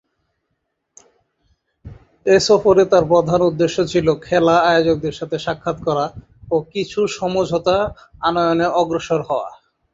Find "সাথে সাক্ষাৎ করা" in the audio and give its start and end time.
5.19-6.05